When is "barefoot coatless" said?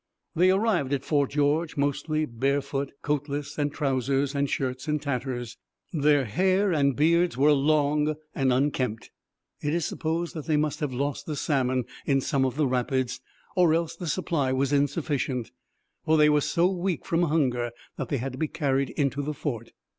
2.25-3.59